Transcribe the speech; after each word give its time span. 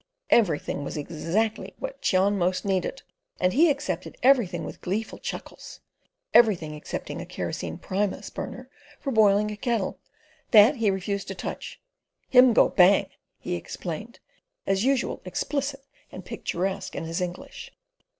Everything 0.31 0.83
was 0.83 0.97
exactly 0.97 1.75
what 1.77 2.01
Cheon 2.01 2.35
most 2.35 2.65
needed, 2.65 3.03
and 3.39 3.53
he 3.53 3.69
accepted 3.69 4.17
everything 4.23 4.63
with 4.63 4.81
gleeful 4.81 5.19
chuckles—everything 5.19 6.73
excepting 6.73 7.21
a 7.21 7.25
kerosene 7.27 7.77
Primus 7.77 8.31
burner 8.31 8.67
for 8.99 9.11
boiling 9.11 9.51
a 9.51 9.55
kettle. 9.55 9.99
That 10.49 10.77
he 10.77 10.89
refused 10.89 11.27
to 11.27 11.35
touch. 11.35 11.79
"Him 12.29 12.51
go 12.51 12.67
bang," 12.67 13.09
he 13.37 13.53
explained, 13.53 14.19
as 14.65 14.83
usual 14.83 15.21
explicit 15.23 15.85
and 16.11 16.25
picturesque 16.25 16.95
in 16.95 17.03
his 17.03 17.21
English. 17.21 17.71